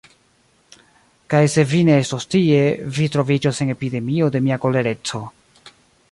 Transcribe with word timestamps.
Kaj 1.33 1.41
se 1.55 1.65
vi 1.73 1.81
ne 1.89 1.97
estos 2.05 2.25
tie, 2.35 2.63
vi 2.95 3.09
troviĝos 3.17 3.61
en 3.67 3.73
epidemio 3.77 4.31
de 4.37 4.41
mia 4.47 4.57
kolereco. 4.65 5.21